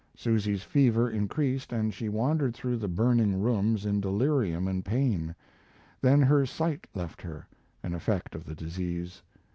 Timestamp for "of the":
8.33-8.55